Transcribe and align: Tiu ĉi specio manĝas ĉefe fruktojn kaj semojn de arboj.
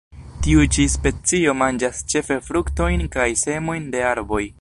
Tiu 0.45 0.61
ĉi 0.75 0.85
specio 0.93 1.53
manĝas 1.59 2.01
ĉefe 2.13 2.39
fruktojn 2.47 3.05
kaj 3.17 3.29
semojn 3.43 3.87
de 3.97 4.03
arboj. 4.15 4.43